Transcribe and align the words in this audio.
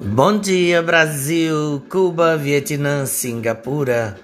Bom 0.00 0.38
dia, 0.38 0.80
Brasil, 0.80 1.82
Cuba, 1.90 2.36
Vietnã, 2.36 3.04
Singapura, 3.04 4.16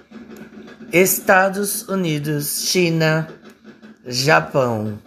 Estados 0.89 1.81
Unidos, 1.89 2.61
China, 2.69 3.27
Japão, 4.07 4.97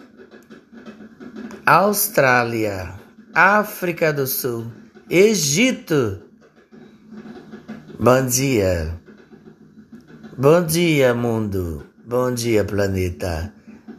Austrália, 1.65 2.93
África 3.33 4.13
do 4.13 4.27
Sul, 4.27 4.67
Egito. 5.09 6.21
Bom 7.99 8.27
dia. 8.27 8.95
Bom 10.37 10.63
dia, 10.63 11.15
mundo. 11.15 11.83
Bom 12.05 12.31
dia, 12.31 12.63
planeta. 12.63 13.51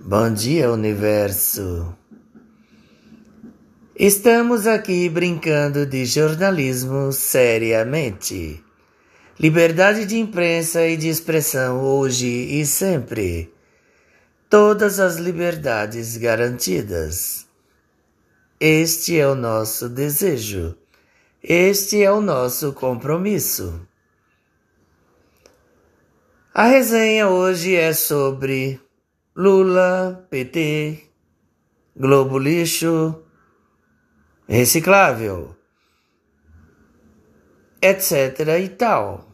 Bom 0.05 0.33
dia, 0.33 0.71
universo. 0.71 2.00
Estamos 4.03 4.67
aqui 4.67 5.11
brincando 5.11 5.85
de 5.85 6.07
jornalismo 6.07 7.13
seriamente. 7.13 8.65
Liberdade 9.39 10.07
de 10.07 10.17
imprensa 10.17 10.87
e 10.87 10.97
de 10.97 11.07
expressão 11.11 11.83
hoje 11.83 12.27
e 12.27 12.65
sempre. 12.65 13.53
Todas 14.49 14.99
as 14.99 15.17
liberdades 15.17 16.17
garantidas. 16.17 17.47
Este 18.59 19.21
é 19.21 19.29
o 19.29 19.35
nosso 19.35 19.87
desejo. 19.87 20.75
Este 21.43 22.03
é 22.03 22.11
o 22.11 22.23
nosso 22.23 22.73
compromisso. 22.73 23.87
A 26.55 26.65
resenha 26.65 27.29
hoje 27.29 27.77
é 27.77 27.93
sobre 27.93 28.81
Lula, 29.37 30.27
PT, 30.31 31.03
Globo 31.95 32.39
Lixo, 32.39 33.27
reciclável, 34.51 35.55
etc. 37.81 38.41
e 38.61 38.69
tal. 38.69 39.29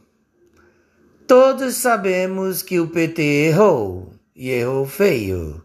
Todos 1.26 1.76
sabemos 1.76 2.60
que 2.60 2.78
o 2.78 2.88
PT 2.88 3.22
errou 3.22 4.12
e 4.34 4.50
errou 4.50 4.84
feio. 4.84 5.64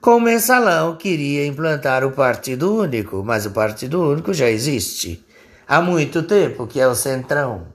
Com 0.00 0.18
o 0.18 0.20
mensalão 0.20 0.96
queria 0.96 1.44
implantar 1.44 2.04
o 2.04 2.12
Partido 2.12 2.72
Único, 2.72 3.24
mas 3.24 3.44
o 3.44 3.50
Partido 3.50 4.00
Único 4.00 4.32
já 4.32 4.48
existe 4.48 5.26
há 5.66 5.82
muito 5.82 6.22
tempo, 6.22 6.68
que 6.68 6.80
é 6.80 6.86
o 6.86 6.94
Centrão. 6.94 7.74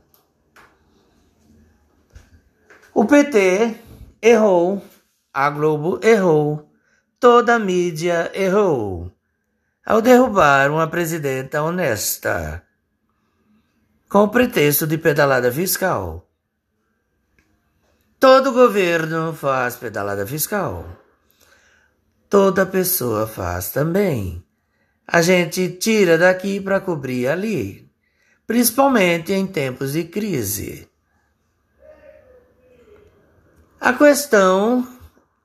O 2.93 3.03
PT 3.03 3.75
errou, 4.21 4.81
a 5.33 5.49
Globo 5.49 5.99
errou, 6.01 6.71
toda 7.19 7.55
a 7.55 7.59
mídia 7.59 8.31
errou 8.33 9.16
ao 9.87 10.01
derrubar 10.01 10.69
uma 10.69 10.85
presidenta 10.89 11.63
honesta, 11.63 12.61
com 14.09 14.23
o 14.23 14.27
pretexto 14.27 14.85
de 14.85 14.97
pedalada 14.97 15.49
fiscal. 15.49 16.29
Todo 18.19 18.51
governo 18.51 19.31
faz 19.31 19.77
pedalada 19.77 20.27
fiscal. 20.27 20.85
Toda 22.29 22.65
pessoa 22.65 23.25
faz 23.25 23.71
também. 23.71 24.43
A 25.07 25.21
gente 25.21 25.69
tira 25.69 26.17
daqui 26.17 26.59
para 26.59 26.81
cobrir 26.81 27.29
ali, 27.29 27.89
principalmente 28.45 29.31
em 29.31 29.47
tempos 29.47 29.93
de 29.93 30.03
crise. 30.03 30.89
A 33.79 33.93
questão, 33.93 34.85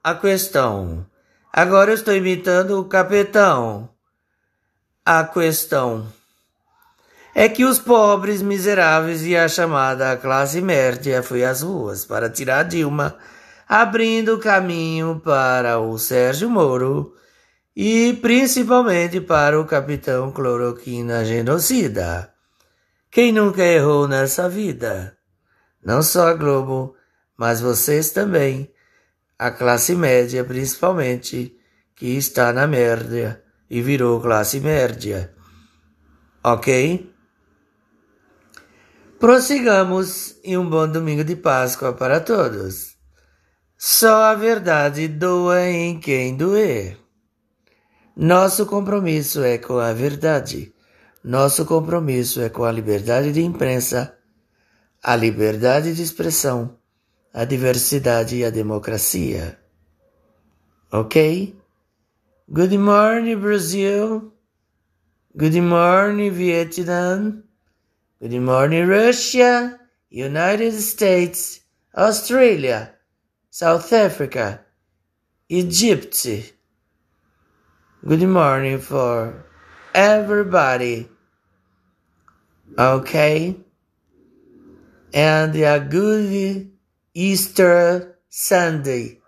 a 0.02 0.16
questão. 0.16 1.06
Agora 1.52 1.92
eu 1.92 1.94
estou 1.94 2.12
imitando 2.12 2.80
o 2.80 2.86
capitão 2.86 3.91
a 5.04 5.24
questão 5.24 6.06
é 7.34 7.48
que 7.48 7.64
os 7.64 7.78
pobres 7.78 8.40
miseráveis 8.40 9.26
e 9.26 9.36
a 9.36 9.48
chamada 9.48 10.16
classe 10.16 10.60
média 10.60 11.22
foi 11.24 11.44
às 11.44 11.62
ruas 11.62 12.04
para 12.04 12.30
tirar 12.30 12.62
Dilma, 12.62 13.16
abrindo 13.68 14.38
caminho 14.38 15.20
para 15.24 15.80
o 15.80 15.98
Sérgio 15.98 16.48
Moro 16.48 17.16
e 17.74 18.16
principalmente 18.22 19.20
para 19.20 19.60
o 19.60 19.64
capitão 19.64 20.30
Cloroquina 20.30 21.24
genocida. 21.24 22.32
Quem 23.10 23.32
nunca 23.32 23.64
errou 23.64 24.06
nessa 24.06 24.48
vida? 24.48 25.16
Não 25.84 26.00
só 26.00 26.28
a 26.28 26.34
Globo, 26.34 26.94
mas 27.36 27.60
vocês 27.60 28.10
também, 28.10 28.70
a 29.36 29.50
classe 29.50 29.96
média 29.96 30.44
principalmente, 30.44 31.56
que 31.96 32.16
está 32.16 32.52
na 32.52 32.68
merda 32.68 33.41
e 33.72 33.80
virou 33.80 34.20
classe 34.20 34.60
média. 34.60 35.32
Ok? 36.44 37.10
Prossigamos 39.18 40.36
e 40.44 40.58
um 40.58 40.68
bom 40.68 40.86
domingo 40.86 41.24
de 41.24 41.34
Páscoa 41.34 41.94
para 41.94 42.20
todos. 42.20 42.98
Só 43.78 44.24
a 44.24 44.34
verdade 44.34 45.08
doa 45.08 45.66
em 45.70 45.98
quem 45.98 46.36
doer. 46.36 46.98
Nosso 48.14 48.66
compromisso 48.66 49.42
é 49.42 49.56
com 49.56 49.78
a 49.78 49.94
verdade. 49.94 50.74
Nosso 51.24 51.64
compromisso 51.64 52.42
é 52.42 52.50
com 52.50 52.64
a 52.64 52.72
liberdade 52.72 53.32
de 53.32 53.40
imprensa, 53.40 54.14
a 55.02 55.16
liberdade 55.16 55.94
de 55.94 56.02
expressão, 56.02 56.76
a 57.32 57.46
diversidade 57.46 58.36
e 58.36 58.44
a 58.44 58.50
democracia. 58.50 59.58
Ok? 60.92 61.61
Good 62.50 62.72
morning, 62.72 63.40
Brazil. 63.40 64.32
Good 65.36 65.54
morning, 65.62 66.32
Vietnam. 66.32 67.44
Good 68.20 68.32
morning, 68.32 68.86
Russia, 68.88 69.78
United 70.10 70.72
States, 70.72 71.60
Australia, 71.96 72.94
South 73.48 73.92
Africa, 73.92 74.60
Egypt. 75.48 76.26
Good 78.04 78.22
morning 78.22 78.78
for 78.80 79.46
everybody. 79.94 81.08
Okay? 82.76 83.56
And 85.14 85.54
a 85.54 85.78
good 85.78 86.72
Easter 87.14 88.18
Sunday. 88.28 89.20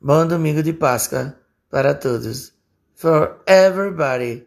Bom 0.00 0.28
domingo 0.28 0.62
de 0.62 0.74
Páscoa 0.74 1.34
para 1.70 1.98
todos. 1.98 2.52
For 2.94 3.40
everybody. 3.46 4.44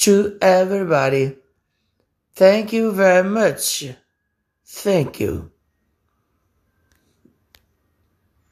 To 0.00 0.36
everybody. 0.40 1.36
Thank 2.34 2.72
you 2.72 2.92
very 2.92 3.28
much. 3.28 3.86
Thank 4.64 5.20
you. 5.20 5.50